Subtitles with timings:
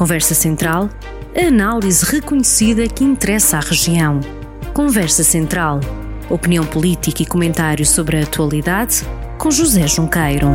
[0.00, 0.88] Conversa Central,
[1.36, 4.18] a análise reconhecida que interessa à região.
[4.72, 5.78] Conversa Central,
[6.30, 9.02] opinião política e comentário sobre a atualidade,
[9.36, 10.48] com José Junqueiro.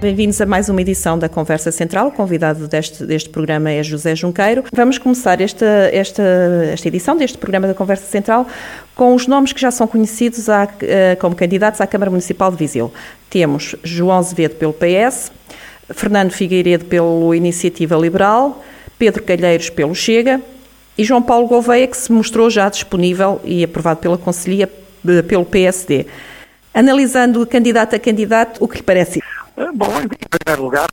[0.00, 2.06] Bem-vindos a mais uma edição da Conversa Central.
[2.06, 4.62] O convidado deste, deste programa é José Junqueiro.
[4.72, 6.22] Vamos começar esta, esta,
[6.72, 8.46] esta edição deste programa da Conversa Central
[8.94, 12.92] com os nomes que já são conhecidos eh, como candidatos à Câmara Municipal de Viseu.
[13.28, 15.32] Temos João Azevedo pelo PS,
[15.90, 18.62] Fernando Figueiredo pelo Iniciativa Liberal,
[18.98, 20.40] Pedro Calheiros pelo Chega
[20.96, 24.68] e João Paulo Gouveia, que se mostrou já disponível e aprovado pela Conselhia
[25.06, 26.06] eh, pelo PSD.
[26.74, 29.20] Analisando candidato a candidato, o que lhe parece?
[29.56, 30.88] Eh, bom, em primeiro lugar,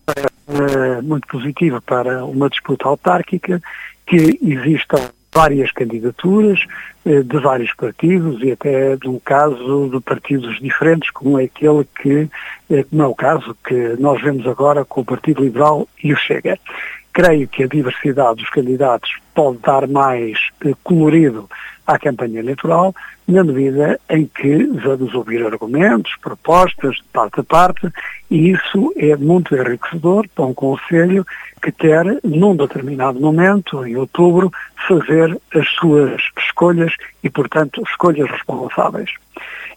[0.48, 3.62] uh, muito positivo para uma disputa autárquica
[4.08, 6.60] que existam várias candidaturas
[7.06, 11.86] uh, de vários partidos e até de um caso de partidos diferentes, como é aquele
[12.02, 12.30] que,
[12.70, 16.18] uh, como é o caso que nós vemos agora com o Partido Liberal e o
[16.18, 16.58] Chega.
[17.12, 20.38] Creio que a diversidade dos candidatos pode dar mais
[20.84, 21.50] colorido
[21.86, 22.94] à campanha eleitoral,
[23.28, 27.90] na medida em que vamos ouvir argumentos, propostas de parte a parte,
[28.30, 31.26] e isso é muito enriquecedor para um Conselho
[31.62, 34.52] que quer, num determinado momento, em outubro,
[34.88, 39.10] fazer as suas escolhas e, portanto, escolhas responsáveis.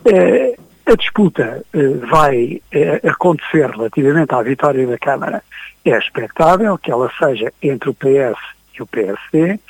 [0.05, 0.55] Eh,
[0.87, 5.43] a disputa eh, vai eh, acontecer relativamente à vitória da Câmara.
[5.85, 8.39] É expectável que ela seja entre o PS
[8.75, 9.61] e o PSD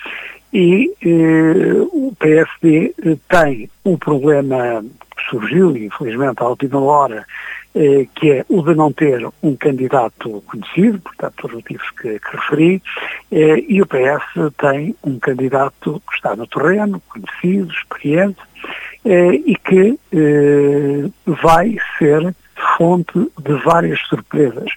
[0.53, 4.85] e eh, o PSD eh, tem um problema
[5.17, 7.27] que surgiu, infelizmente, à última hora,
[7.75, 12.37] eh, que é o de não ter um candidato conhecido, portanto, por motivos que, que
[12.37, 12.83] referi,
[13.31, 18.41] eh, e o PS tem um candidato que está no terreno, conhecido, experiente,
[19.05, 22.35] eh, e que eh, vai ser
[22.77, 24.71] fonte de várias surpresas,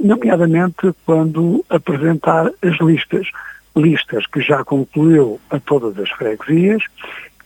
[0.00, 3.28] nomeadamente quando apresentar as listas
[3.76, 6.82] listas que já concluiu a todas as freguesias,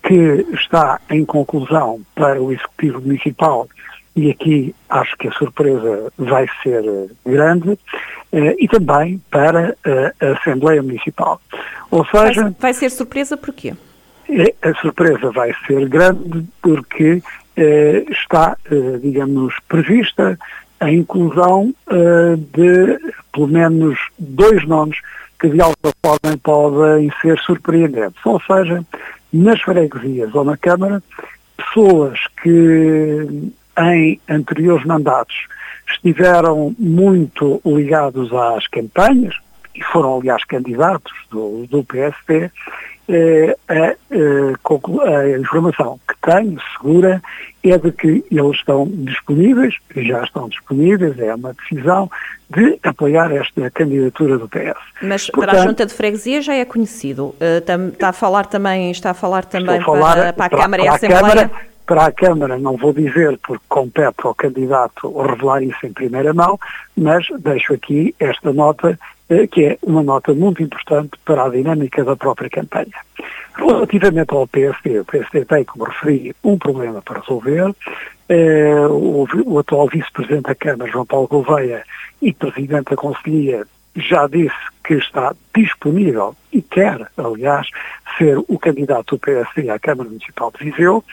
[0.03, 3.69] que está em conclusão para o Executivo Municipal
[4.15, 6.83] e aqui acho que a surpresa vai ser
[7.25, 7.79] grande,
[8.33, 9.77] eh, e também para
[10.21, 11.41] a Assembleia Municipal.
[11.91, 12.43] Ou seja...
[12.43, 13.75] Vai, vai ser surpresa porquê?
[14.61, 17.23] A surpresa vai ser grande porque
[17.57, 20.39] eh, está, eh, digamos, prevista
[20.79, 22.99] a inclusão eh, de
[23.33, 24.99] pelo menos dois nomes
[25.39, 28.25] que de alguma forma podem ser surpreendentes.
[28.25, 28.85] Ou seja,
[29.33, 31.03] nas freguesias ou na Câmara,
[31.57, 35.37] pessoas que em anteriores mandatos
[35.91, 39.35] estiveram muito ligados às campanhas,
[39.75, 42.51] e foram, aliás, candidatos do, do eh,
[43.09, 47.23] a, a, a, informação que tenho, segura,
[47.65, 52.11] é de que eles estão disponíveis, já estão disponíveis, é uma decisão
[52.51, 54.77] de apoiar esta candidatura do PS.
[55.03, 57.35] Mas Portanto, para a Junta de Freguesia já é conhecido.
[57.67, 60.59] Tam, está a falar também, está a falar também a falar para, para, a para,
[60.63, 61.21] Câmara e a Assembleia?
[61.21, 61.51] Câmara,
[61.89, 66.59] para a Câmara não vou dizer porque compete ao candidato revelar isso em primeira mão,
[66.95, 68.97] mas deixo aqui esta nota eh,
[69.51, 72.95] que é uma nota muito importante para a dinâmica da própria campanha.
[73.55, 77.75] Relativamente ao PSD, o PSD tem, como referi, um problema para resolver.
[78.29, 81.83] Eh, o, atual vice-presidente da Câmara, João Paulo Gouveia,
[82.23, 83.67] e presidente da Conselhia,
[83.97, 87.69] já disse que está disponível e quer, aliás,
[88.17, 91.05] ser o candidato do PSD à Câmara Municipal de Viseu,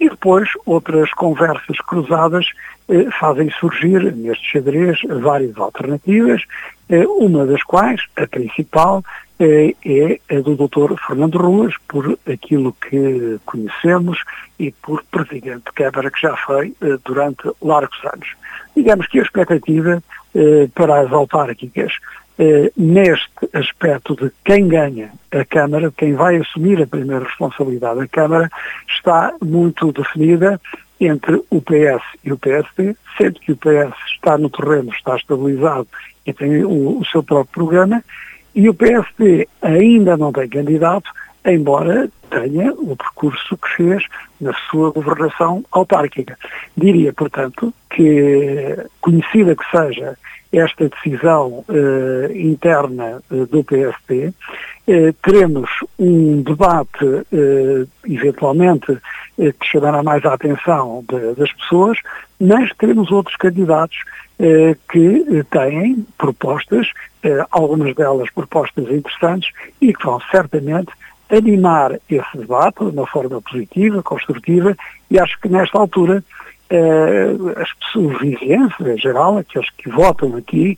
[0.00, 2.46] e depois outras conversas cruzadas
[2.88, 9.02] eh, fazem surgir neste xadrez várias alternativas, eh, uma das quais, a principal,
[9.38, 10.94] eh, é a do Dr.
[11.06, 14.22] Fernando Ruas, por aquilo que conhecemos
[14.58, 18.28] e por presidente de Câmara que já foi eh, durante largos anos.
[18.76, 20.02] Digamos que a expectativa
[20.74, 21.92] para as autárquicas
[22.74, 28.50] neste aspecto de quem ganha a Câmara, quem vai assumir a primeira responsabilidade da Câmara,
[28.88, 30.58] está muito definida
[30.98, 35.86] entre o PS e o PSD, sendo que o PS está no terreno, está estabilizado
[36.26, 38.02] e tem o, o seu próprio programa,
[38.54, 41.10] e o PSD ainda não tem candidato,
[41.44, 44.04] embora tenha o percurso que fez
[44.40, 46.38] na sua governação autárquica.
[46.76, 50.16] Diria, portanto, que, conhecida que seja
[50.52, 54.32] esta decisão eh, interna eh, do PSD,
[54.86, 58.98] eh, teremos um debate, eh, eventualmente,
[59.38, 61.98] eh, que chamará mais a atenção de, das pessoas,
[62.38, 63.96] mas teremos outros candidatos
[64.38, 66.88] eh, que têm propostas,
[67.52, 69.48] algumas delas propostas interessantes,
[69.80, 70.90] e que vão certamente
[71.32, 74.76] animar esse debate de uma forma positiva, construtiva,
[75.10, 76.22] e acho que nesta altura
[77.56, 80.76] as pessoas, vizinhos em geral, aqueles que votam aqui,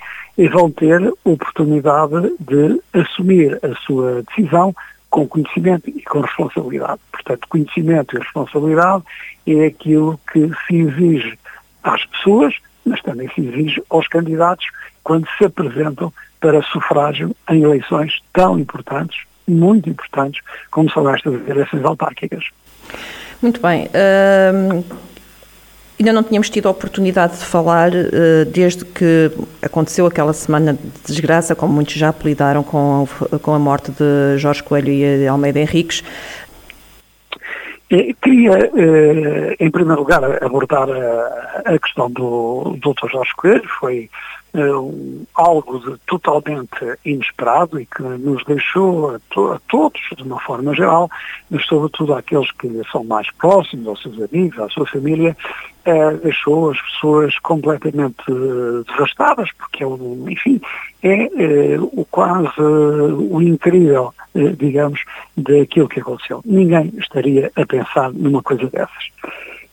[0.52, 4.74] vão ter oportunidade de assumir a sua decisão
[5.08, 7.00] com conhecimento e com responsabilidade.
[7.12, 9.04] Portanto, conhecimento e responsabilidade
[9.46, 11.38] é aquilo que se exige
[11.84, 12.54] às pessoas,
[12.84, 14.66] mas também se exige aos candidatos
[15.04, 21.84] quando se apresentam para sufrágio em eleições tão importantes, muito importantes, como são estas eleições
[21.84, 22.44] autárquicas.
[23.42, 23.88] Muito bem.
[25.98, 29.30] Ainda não tínhamos tido a oportunidade de falar uh, desde que
[29.62, 33.06] aconteceu aquela semana de desgraça, como muitos já apelidaram, com,
[33.40, 36.02] com a morte de Jorge Coelho e de Almeida Henriques.
[37.88, 43.08] Queria, eh, em primeiro lugar, abordar a, questão do Dr.
[43.12, 43.68] Jorge Coelho.
[43.78, 44.10] Foi
[44.54, 50.40] uh, algo de totalmente inesperado e que nos deixou a, to a, todos, de uma
[50.40, 51.10] forma geral,
[51.50, 55.36] mas sobretudo àqueles que são mais próximos, aos seus amigos, à sua família,
[55.86, 60.60] uh, deixou as pessoas completamente uh, devastadas, porque é, um, enfim,
[61.02, 64.14] é o quase o incrível,
[64.56, 65.04] digamos,
[65.36, 66.40] daquilo que aconteceu.
[66.46, 69.10] Ninguém estaria a pensar numa coisa dessas.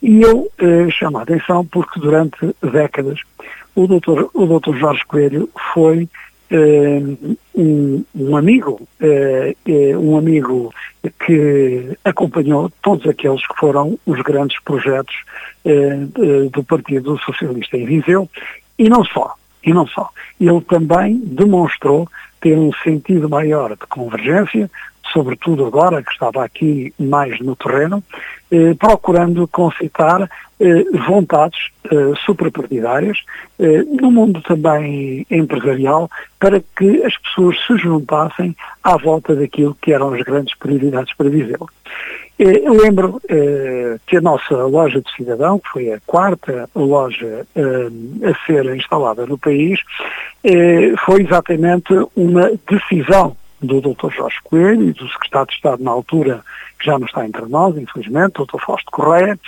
[0.02, 0.50] E eu
[0.90, 3.18] chamo a atenção porque durante décadas
[3.74, 6.08] o doutor, o doutor Jorge Coelho foi
[6.50, 10.72] uh, um, um, amigo, uh, um amigo
[11.26, 15.14] que acompanhou todos aqueles que foram os grandes projetos
[16.52, 18.28] do Partido Socialista em Viseu,
[18.78, 19.34] e não só,
[19.64, 20.10] e não só.
[20.40, 22.08] Ele também demonstrou
[22.40, 24.70] ter um sentido maior de convergência,
[25.12, 28.02] sobretudo agora que estava aqui mais no terreno,
[28.52, 30.28] eh, procurando concitar
[30.60, 33.18] eh, vontades eh, suprapartidárias
[33.58, 38.54] eh, no mundo também empresarial para que as pessoas se juntassem
[38.84, 41.66] à volta daquilo que eram as grandes prioridades para Viseu.
[42.38, 47.46] Eh, eu lembro eh, que a nossa loja de cidadão, que foi a quarta loja
[47.56, 49.80] a ser instalada no país,
[51.06, 54.10] foi exatamente uma decisão do Dr.
[54.10, 56.42] Jorge Coelho e do Secretário de Estado na altura,
[56.78, 58.58] que já não está entre nós, infelizmente, Dr.
[58.64, 59.38] Fausto Correia,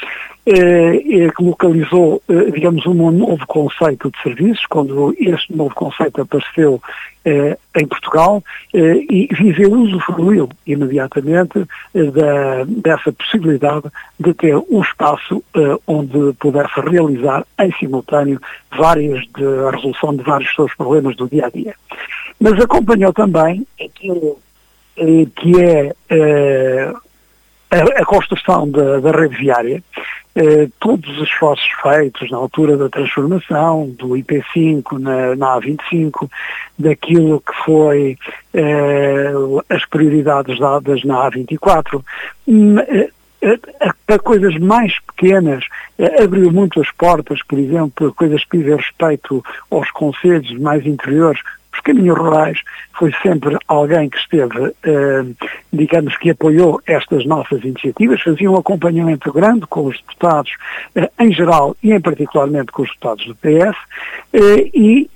[0.46, 6.80] eh, que localizou, eh, digamos, um novo conceito de serviços, quando este novo conceito apareceu
[7.24, 13.86] eh, em Portugal, eh, e Viseu usufruiu imediatamente eh, da, dessa possibilidade
[14.20, 18.40] de ter um espaço eh, onde pudesse realizar em simultâneo
[18.76, 21.74] várias de, a resolução de vários seus problemas do dia a dia
[22.40, 24.38] mas acompanhou também aquilo
[24.96, 26.92] eh, que é eh,
[27.70, 29.82] a, construção da, da rede viária,
[30.36, 36.30] eh, todos os esforços feitos na altura da transformação, do IP5 na, na A25,
[36.78, 38.18] daquilo que foi
[39.68, 42.02] as prioridades dadas na A24,
[42.46, 42.76] hum,
[43.44, 43.58] eh,
[44.06, 45.64] para coisas mais pequenas,
[46.22, 51.40] abriu muito as portas, por exemplo, coisas que dizem respeito aos conselhos mais interiores,
[51.74, 52.58] os caminhos rurais
[52.96, 55.24] foi sempre alguém que esteve, eh,
[55.72, 60.52] digamos, que apoiou estas nossas iniciativas, fazia um acompanhamento grande com os deputados
[60.94, 63.76] eh, em geral e em particularmente com os deputados do PS,
[64.32, 65.10] eh, e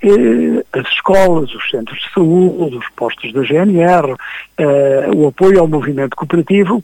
[0.73, 4.17] as escolas, os centros de saúde, os postos da GNR,
[5.15, 6.83] o apoio ao movimento cooperativo,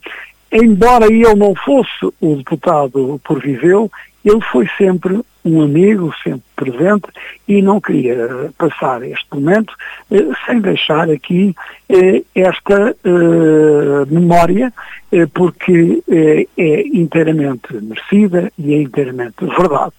[0.51, 3.91] embora ele não fosse o deputado por Viseu,
[4.25, 7.07] ele foi sempre um amigo, sempre presente,
[7.47, 9.71] e não queria passar este momento
[10.09, 11.55] eh, sem deixar aqui
[11.87, 14.73] eh, esta eh, memória,
[15.11, 19.93] eh, porque eh, é inteiramente merecida e é inteiramente verdade.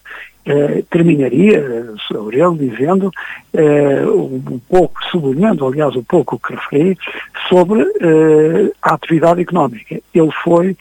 [0.44, 3.10] Eh, terminaria, sobre ele, dizendo,
[4.14, 6.96] um pouco, sublinhando, aliás, um pouco o que referi,
[7.48, 7.82] sobre
[8.80, 10.00] a atividade económica.
[10.14, 10.76] Ele foi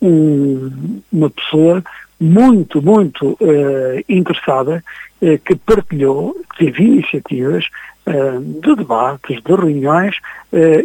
[0.00, 1.84] um, uma pessoa
[2.20, 4.82] muito, muito uh, interessada,
[5.22, 7.66] uh, que partilhou, que teve iniciativas
[8.06, 10.16] uh, de debates, de reuniões,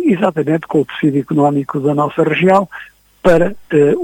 [0.04, 2.68] exatamente com o tecido económico da nossa região,
[3.22, 3.56] para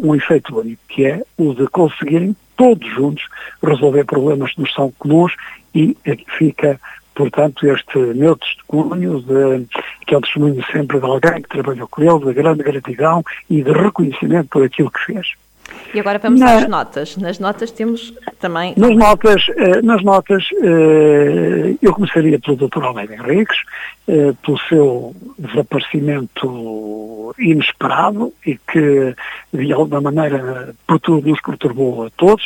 [0.02, 3.26] um efeito único, que é o de conseguirem todos juntos
[3.62, 5.34] resolver problemas que nos são comuns
[5.76, 5.98] e
[6.38, 6.80] fica
[7.20, 9.68] portanto, este meu testemunho, de,
[10.08, 13.62] que é um testemunho sempre de alguém que trabalhou com ele, de grande gratidão e
[13.62, 15.34] de reconhecimento por aquilo que fez.
[15.94, 17.18] E agora vamos Na, às notas.
[17.18, 18.74] Nas notas temos também.
[18.78, 22.84] Nas notas, eh, nas notas eh, eu começaria pelo Dr.
[22.84, 23.58] Almeida Henriques,
[24.08, 29.16] eh, pelo seu desaparecimento inesperado e que
[29.52, 32.44] de alguma maneira nos perturbou a todos,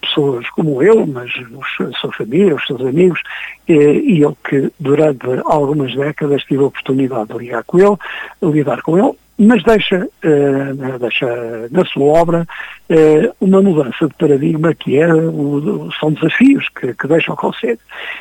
[0.00, 1.30] pessoas como eu, mas
[1.80, 3.20] a sua família, os seus amigos,
[3.68, 8.98] e eu que durante algumas décadas tive a oportunidade de ligar com ele, lidar com
[8.98, 12.46] ele, mas deixa, uh, deixa na sua obra
[12.88, 17.78] uh, uma mudança de paradigma que é, o, são desafios que, que deixa o Conselho,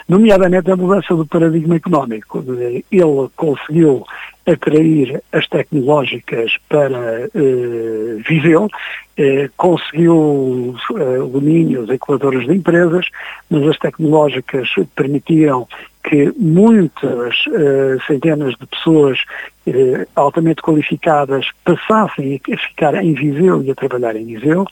[0.08, 2.44] nomeadamente a mudança do paradigma económico.
[2.92, 4.06] Ele conseguiu
[4.46, 13.06] atrair as tecnológicas para uh, Viseu, uh, conseguiu uh, o de incubadoras de empresas,
[13.50, 15.68] mas as tecnológicas permitiram
[16.04, 19.20] que muitas uh, centenas de pessoas
[19.68, 24.66] uh, altamente qualificadas passassem a ficar em Viseu e a trabalhar em Viseu.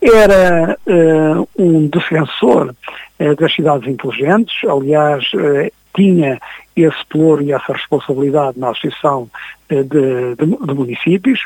[0.00, 2.74] Era uh, um defensor
[3.38, 5.24] das cidades inteligentes, aliás,
[5.94, 6.40] tinha
[6.74, 9.30] esse pelouro e essa responsabilidade na Associação
[9.68, 11.38] de, de, de Municípios,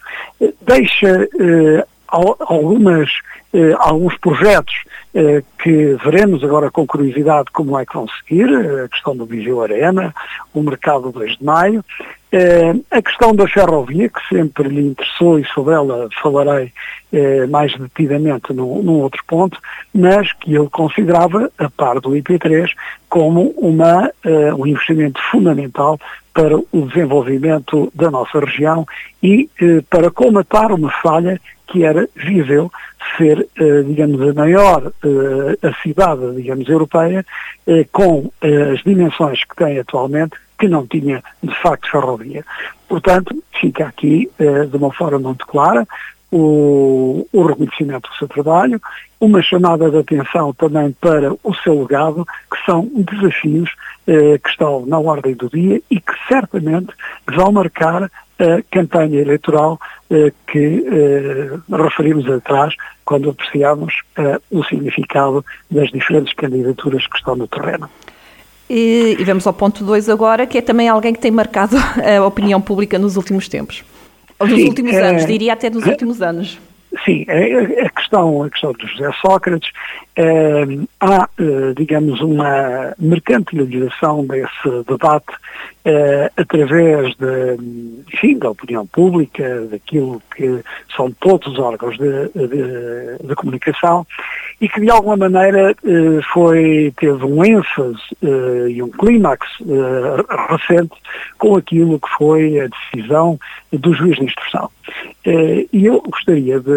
[0.62, 1.28] deixa
[2.08, 3.10] algumas,
[3.52, 4.74] eh, alguns projetos
[5.14, 9.26] eh, que veremos agora com curiosidade como é que vão seguir, eh, a questão do
[9.26, 10.14] Viseu Arena,
[10.54, 11.84] o mercado 2 de maio,
[12.32, 16.72] eh, a questão da ferrovia, que sempre lhe interessou e sobre ela falarei
[17.12, 19.58] eh, mais detidamente num, num, outro ponto,
[19.94, 22.68] mas que ele considerava, a par do IP3,
[23.08, 25.98] como uma, eh, um investimento fundamental
[26.36, 28.86] para o desenvolvimento da nossa região
[29.22, 29.48] e
[29.88, 32.70] para comatar uma falha que era Viseu
[33.16, 37.24] ser, eh, digamos, a maior eh, a cidade, digamos, europeia,
[37.66, 42.44] eh, com as dimensões que tem atualmente, que não tinha, de facto, ferrovia.
[42.88, 45.86] Portanto, fica aqui, de uma forma muito clara,
[46.38, 48.78] o, o, reconhecimento do seu trabalho,
[49.18, 53.70] uma chamada de atenção também para o seu legado, que são desafios
[54.06, 56.92] eh, que estão na ordem do dia e que certamente
[57.26, 65.42] vão marcar a campanha eleitoral eh, que eh, referimos atrás quando apreciamos eh, o significado
[65.70, 67.88] das diferentes candidaturas que estão no terreno.
[68.68, 72.26] E, e vamos ao ponto 2 agora, que é também alguém que tem marcado a
[72.26, 73.82] opinião pública nos últimos tempos.
[74.38, 76.58] Ou nos Sim, últimos anos, diria até nos últimos anos.
[77.04, 79.70] Sim, a, questão, a questão do José Sócrates,
[80.16, 80.64] eh,
[81.00, 85.32] há, eh, digamos, uma mercantilização desse debate
[85.84, 90.62] eh, através de, enfim, da opinião pública, daquilo que
[90.96, 94.06] são todos os órgãos de, de, de comunicação
[94.60, 100.50] e que de alguma maneira eh, foi, teve um ênfase eh, e um clímax eh,
[100.50, 100.94] recente
[101.38, 103.38] com aquilo que foi a decisão
[103.70, 104.70] do juiz de instrução.
[105.26, 106.70] E eu gostaria de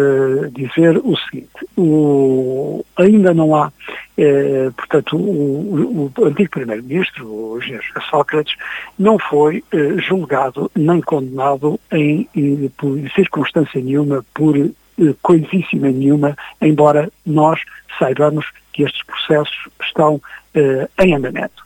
[0.52, 3.72] dizer o seguinte, o, ainda não há,
[4.76, 7.58] portanto, o, o antigo primeiro-ministro, o
[8.10, 8.54] Sócrates,
[8.98, 9.64] não foi
[10.06, 14.56] julgado nem condenado em, em, por circunstância nenhuma por
[15.00, 17.58] eh, coisíssima nenhuma, embora nós
[17.98, 20.20] saibamos que estes processos estão
[20.54, 21.64] eh, em andamento.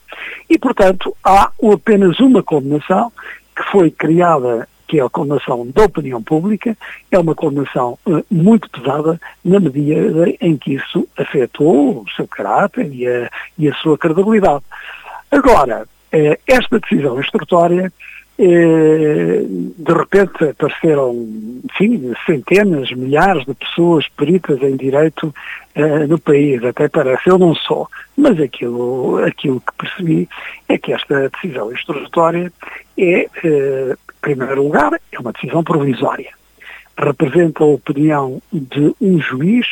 [0.49, 3.13] E, portanto, há apenas uma condenação
[3.57, 6.77] que foi criada, que é a condenação da opinião pública,
[7.11, 12.93] é uma condenação eh, muito pesada na medida em que isso afetou o seu caráter
[12.93, 14.65] e a, e a sua credibilidade.
[15.31, 17.93] Agora, eh, esta decisão instrutória
[18.37, 21.13] de repente apareceram,
[21.65, 25.33] enfim, centenas, milhares de pessoas peritas em direito
[25.77, 30.29] uh, no país, até parece, eu não sou, mas aquilo, aquilo que percebi
[30.69, 32.53] é que esta decisão instrutória
[32.99, 36.33] é, uh, em primeiro lugar, é uma decisão provisória.
[36.97, 39.67] Representa a opinião de um juiz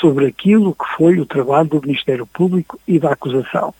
[0.00, 3.74] sobre aquilo que foi o trabalho do Ministério Público e da acusação.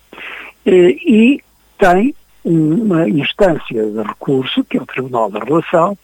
[0.67, 1.43] Uh, e
[1.79, 2.15] tem
[2.45, 5.97] uma instância de recurso, que é o Tribunal da Relação,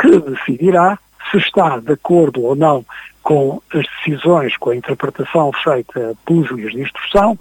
[0.00, 0.98] que decidirá
[1.30, 2.84] se está de acordo ou não
[3.22, 7.38] com as decisões, com a interpretação feita pelo juiz de instrução,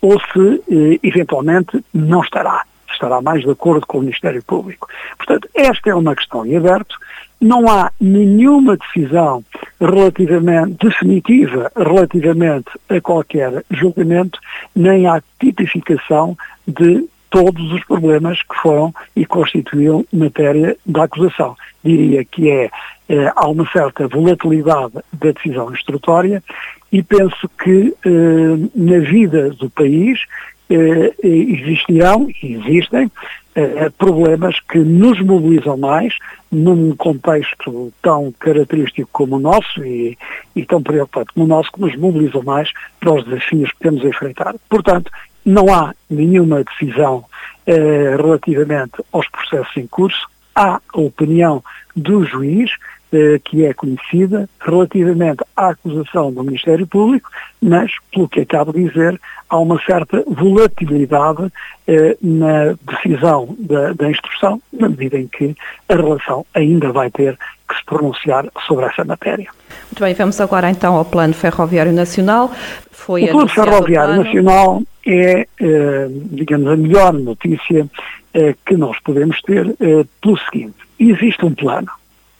[0.00, 2.64] ou se eh, eventualmente não estará.
[2.94, 4.88] Estará mais de acordo com o Ministério Público.
[5.16, 6.96] Portanto, esta é uma questão em aberto.
[7.40, 9.44] Não há nenhuma decisão
[9.80, 14.38] relativamente definitiva relativamente a qualquer julgamento,
[14.74, 16.36] nem há tipificação
[16.66, 21.56] de todos os problemas que foram e constituíam matéria da acusação.
[21.82, 22.70] Diria que é,
[23.08, 26.42] é há uma certa volatilidade da decisão instrutória
[26.92, 30.20] e penso que eh, na vida do país
[30.68, 33.10] existirão e existem
[33.54, 36.12] eh, problemas que nos mobilizam mais
[36.50, 40.18] num contexto tão característico como o nosso e,
[40.56, 44.04] e tão preocupante como o nosso, que nos mobilizam mais para os desafios que temos
[44.04, 44.54] a enfrentar.
[44.68, 45.10] Portanto,
[45.44, 47.24] não há nenhuma decisão
[47.66, 50.26] eh, relativamente aos processos em curso.
[50.54, 51.62] Há a opinião
[51.94, 52.76] do juiz, eh,
[53.44, 57.30] que é conhecida, relativamente à acusação do Ministério Público,
[57.60, 61.52] mas, pelo que acabo de dizer, há uma certa volatilidade
[61.86, 65.54] eh, na decisão da, da instrução, na medida em que
[65.88, 69.48] a relação ainda vai ter que que se pronunciar sobre essa matéria.
[69.86, 72.50] Muito bem, vamos agora então ao Plano Ferroviário Nacional.
[72.90, 74.24] Foi o Plano Ferroviário plano...
[74.24, 77.88] Nacional é, eh, digamos, a melhor notícia
[78.32, 80.76] eh, que nós podemos ter eh, pelo seguinte.
[80.98, 81.88] Existe um plano.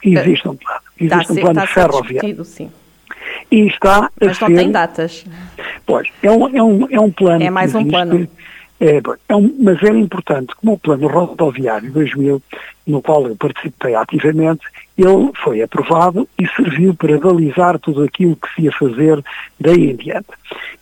[0.05, 0.81] Existe um plano.
[1.01, 2.45] Existe um plano ferroviário.
[2.45, 2.71] Sim.
[3.51, 4.57] E está Mas não ser...
[4.57, 5.25] tem datas.
[5.87, 7.43] Pois, é um, é um, é um plano.
[7.43, 8.29] É mais um plano.
[8.81, 12.43] É, é um, mas era importante, como o plano rodoviário 2000,
[12.87, 18.55] no qual eu participei ativamente, ele foi aprovado e serviu para balizar tudo aquilo que
[18.55, 19.23] se ia fazer
[19.59, 20.29] daí em diante.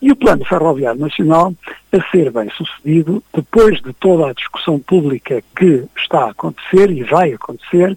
[0.00, 1.54] E o Plano Ferroviário Nacional,
[1.92, 7.04] a ser bem sucedido, depois de toda a discussão pública que está a acontecer e
[7.04, 7.96] vai acontecer,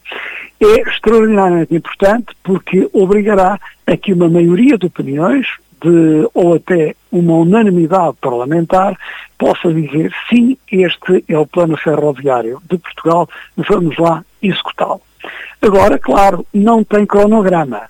[0.60, 5.48] é extraordinariamente importante porque obrigará a que uma maioria de opiniões,
[5.82, 8.98] de, ou até uma unanimidade parlamentar
[9.38, 15.02] possa dizer sim, este é o plano ferroviário de Portugal, vamos lá executá-lo.
[15.62, 17.84] Agora, claro, não tem cronograma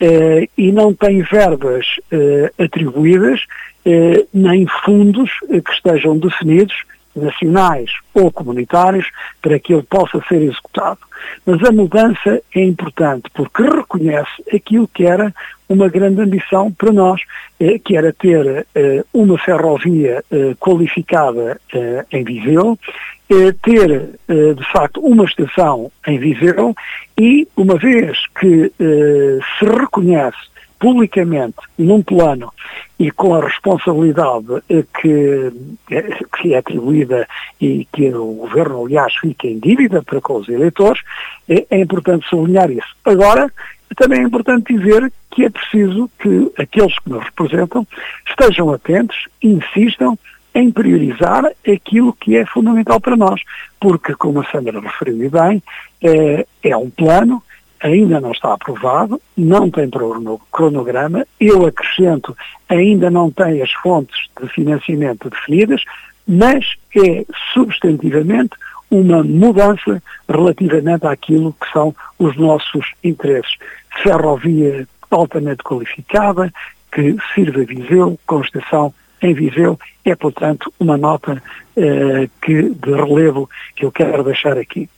[0.00, 3.40] eh, e não tem verbas eh, atribuídas,
[3.84, 6.74] eh, nem fundos eh, que estejam definidos,
[7.14, 9.06] nacionais ou comunitários,
[9.40, 11.00] para que ele possa ser executado.
[11.46, 15.32] Mas a mudança é importante porque reconhece aquilo que era
[15.68, 17.20] uma grande ambição para nós,
[17.58, 21.60] eh, que era ter eh, uma ferrovia eh, qualificada
[22.10, 22.78] em Viseu,
[23.62, 26.74] ter, de facto, uma estação em Viseu
[27.18, 30.36] e, uma vez que se reconhece
[30.82, 32.52] publicamente num plano
[32.98, 34.48] e com a responsabilidade
[35.00, 35.52] que,
[36.36, 37.28] que é atribuída
[37.60, 41.00] e que o Governo, aliás, fica em dívida para com os eleitores,
[41.48, 42.96] é, é importante sublinhar isso.
[43.04, 43.48] Agora,
[43.94, 47.86] também é importante dizer que é preciso que aqueles que nos representam
[48.28, 50.18] estejam atentos insistam
[50.52, 53.40] em priorizar aquilo que é fundamental para nós,
[53.78, 55.62] porque, como a Sandra referiu bem,
[56.02, 57.40] é, é um plano,
[57.82, 59.90] ainda não está aprovado, não tem
[60.50, 62.36] cronograma, eu acrescento,
[62.68, 65.82] ainda não tem as fontes de financiamento definidas,
[66.26, 66.64] mas
[66.96, 68.54] é substantivamente
[68.90, 73.56] uma mudança relativamente àquilo que são os nossos interesses.
[74.02, 76.52] Ferrovia altamente qualificada,
[76.92, 81.42] que sirva Viseu, com estação em Viseu, é, portanto, uma nota
[81.76, 84.88] eh, que, de relevo que eu quero deixar aqui.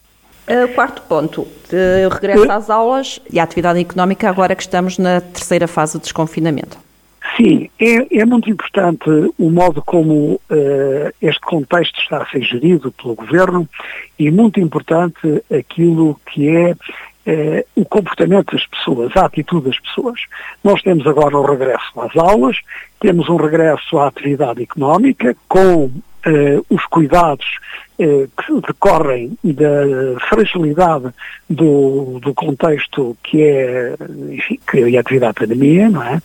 [0.46, 5.20] Uh, quarto ponto, de regresso às aulas e à atividade económica, agora que estamos na
[5.20, 6.76] terceira fase do desconfinamento.
[7.36, 10.40] Sim, é, é, muito importante o modo como uh,
[11.20, 13.68] este contexto está a ser gerido pelo Governo
[14.18, 20.20] e muito importante aquilo que é uh, o comportamento das pessoas, a atitude das pessoas.
[20.62, 22.58] Nós temos agora o regresso às aulas,
[23.00, 25.90] temos um regresso à atividade económica com
[26.26, 27.46] uh, os cuidados
[27.98, 31.10] uh, que decorrem da fragilidade
[31.48, 33.94] do, do contexto que é,
[34.30, 36.20] enfim, que é a atividade pandemia, não é?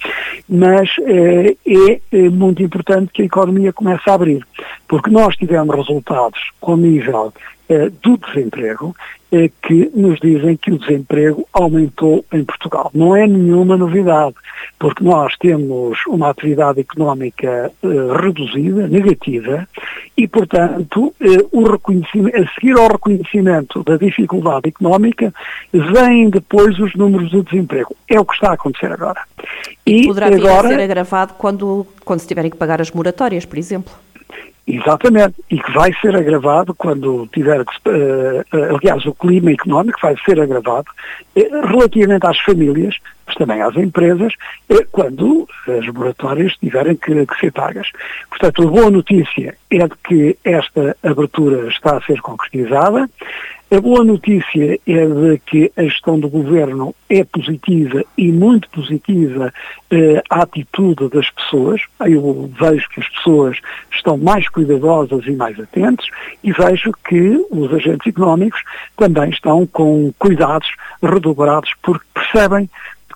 [0.47, 4.45] Mas uh, é muito importante que a economia comece a abrir,
[4.87, 7.33] porque nós tivemos resultados com nível
[8.01, 8.95] do desemprego
[9.61, 12.89] que nos dizem que o desemprego aumentou em Portugal.
[12.95, 14.33] Não é nenhuma novidade,
[14.79, 17.71] porque nós temos uma atividade económica
[18.19, 19.67] reduzida, negativa,
[20.15, 25.33] e, portanto, eh, o reconhecimento, a seguir ao reconhecimento da dificuldade económica,
[25.71, 27.95] vêm depois os números do desemprego.
[28.07, 29.21] É o que está a acontecer agora.
[29.85, 33.93] E, poderá agora, ser agravado quando, quando se tiverem que pagar as moratórias, por exemplo.
[34.67, 40.15] Exatamente, e que vai ser agravado quando tiver que, uh, aliás, o clima económico vai
[40.23, 40.85] ser agravado
[41.35, 42.95] relativamente às famílias,
[43.29, 44.33] mas também às empresas,
[44.69, 47.87] uh, quando as moratórias tiverem que, que, ser pagas.
[48.29, 53.07] Portanto, a boa notícia é de que esta abertura está a ser concretizada,
[53.71, 59.53] a boa notícia é de que a gestão do governo é positiva e muito positiva
[59.91, 61.79] eh, a atitude das pessoas.
[61.99, 63.59] Eu vejo que as pessoas
[63.91, 66.07] estão mais cuidadosas e mais atentas
[66.43, 68.59] e vejo que os agentes económicos
[68.97, 70.69] também estão com cuidados
[71.03, 72.67] redobrados porque percebem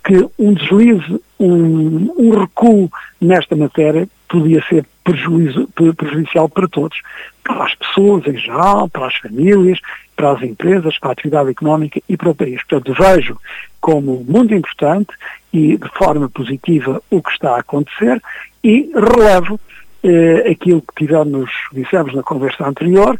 [0.03, 6.99] que um deslize, um, um recuo nesta matéria podia ser prejuízo, prejudicial para todos,
[7.43, 9.79] para as pessoas em geral, para as famílias,
[10.15, 12.61] para as empresas, para a atividade económica e para o país.
[12.63, 13.37] Portanto, vejo
[13.79, 15.11] como muito importante
[15.51, 18.21] e de forma positiva o que está a acontecer
[18.63, 19.59] e relevo
[20.03, 23.19] eh, aquilo que tivemos, dissemos na conversa anterior,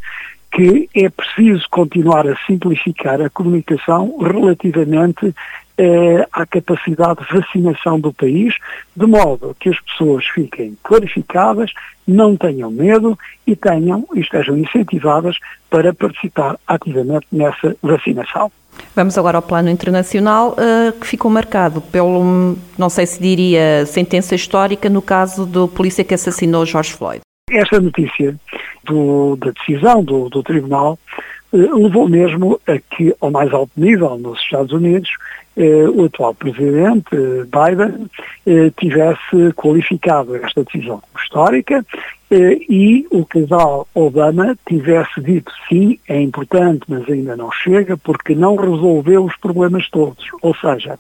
[0.51, 5.33] que é preciso continuar a simplificar a comunicação relativamente
[5.77, 8.55] eh, à capacidade de vacinação do país,
[8.95, 11.71] de modo que as pessoas fiquem clarificadas,
[12.07, 15.37] não tenham medo e tenham e estejam incentivadas
[15.69, 18.51] para participar ativamente nessa vacinação.
[18.95, 20.55] Vamos agora ao plano internacional,
[20.99, 26.13] que ficou marcado pelo, não sei se diria, sentença histórica no caso do polícia que
[26.13, 27.21] assassinou George Floyd.
[27.51, 28.35] Esta notícia
[28.83, 34.17] do, da decisão do, do Tribunal eh, levou mesmo a que, ao mais alto nível
[34.17, 35.09] nos Estados Unidos,
[35.55, 38.07] eh, o atual presidente eh, Biden
[38.45, 41.85] eh, tivesse qualificado esta decisão histórica
[42.31, 48.33] eh, e o casal Obama tivesse dito sim, é importante, mas ainda não chega, porque
[48.33, 50.25] não resolveu os problemas todos.
[50.41, 50.97] Ou seja,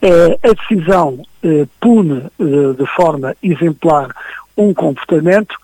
[0.00, 1.18] eh, a decisão
[1.80, 4.14] pune de forma exemplar
[4.54, 5.56] um comportamento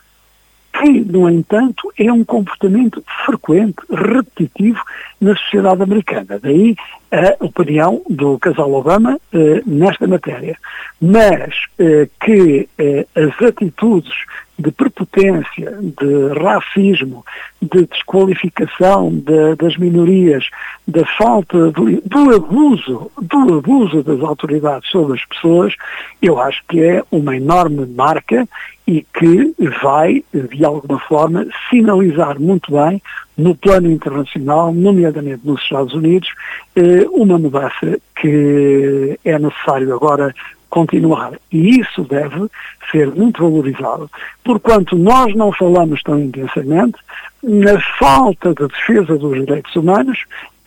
[0.79, 4.81] que, no entanto, é um comportamento frequente, repetitivo
[5.21, 6.39] na sociedade americana.
[6.41, 6.77] Daí
[7.11, 10.57] a opinião do casal Obama eh, nesta matéria.
[11.01, 14.13] Mas eh, que eh, as atitudes
[14.59, 17.25] de prepotência, de racismo,
[17.61, 20.49] de desqualificação de, das minorias,
[20.87, 25.75] da falta de, do abuso, do abuso das autoridades sobre as pessoas,
[26.23, 28.49] eu acho que é uma enorme marca
[28.87, 33.03] e que vai, de alguma forma, sinalizar muito bem
[33.37, 36.29] no plano internacional, nomeadamente nos Estados Unidos,
[36.77, 40.33] eh, uma mudança que é necessário agora
[40.77, 41.33] continuar.
[41.51, 42.51] E isso deve
[42.91, 44.11] ser muito valorizado.
[44.45, 46.99] Porquanto nós não falamos tão intensamente
[47.43, 50.19] na falta de defesa dos direitos humanos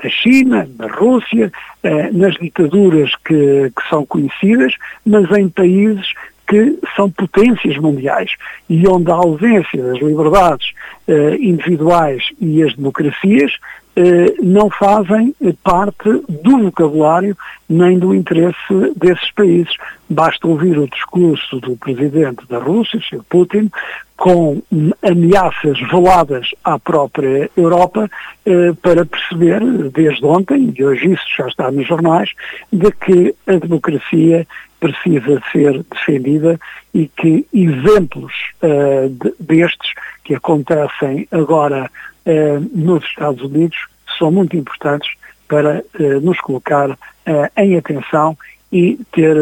[0.04, 1.52] na China, na Rússia,
[1.84, 4.74] eh, nas ditaduras que, que são conhecidas,
[5.06, 6.14] mas em países
[6.48, 8.32] que são potências mundiais
[8.68, 10.72] e onde a ausência das liberdades
[11.08, 13.52] eh, individuais e as democracias
[14.42, 18.58] não fazem parte do vocabulário nem do interesse
[18.96, 19.74] desses países.
[20.10, 23.24] Basta ouvir o discurso do presidente da Rússia, Sr.
[23.30, 23.70] Putin,
[24.18, 24.62] com
[25.02, 28.10] ameaças veladas à própria Europa
[28.46, 32.32] eh, para perceber, desde ontem, e hoje isso já está nos jornais,
[32.72, 34.46] de que a democracia
[34.80, 36.60] precisa ser defendida
[36.94, 39.92] e que exemplos de, destes
[40.24, 41.90] que acontecem agora
[42.30, 43.78] uh, nos Estados Unidos
[44.18, 45.12] são muito importantes
[45.48, 46.98] para uh, nos colocar
[47.58, 48.36] em atenção
[48.72, 49.36] e ter,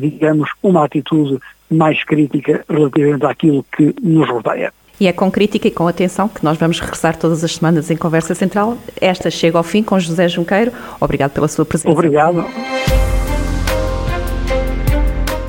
[0.00, 1.38] digamos, uma atitude
[1.70, 4.72] mais crítica relativamente àquilo que nos rodeia.
[4.98, 7.96] E é com crítica e com atenção que nós vamos regressar todas as semanas em
[7.96, 8.78] Conversa Central.
[9.00, 10.72] Esta chega ao fim com José Junqueiro.
[11.00, 11.90] Obrigado pela sua presença.
[11.90, 12.44] Obrigado.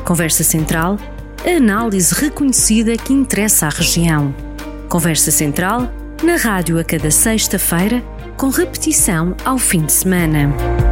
[0.03, 0.97] Conversa Central,
[1.45, 4.34] a análise reconhecida que interessa à região.
[4.89, 5.91] Conversa Central,
[6.23, 8.01] na rádio a cada sexta-feira,
[8.38, 10.84] com repetição ao fim de semana.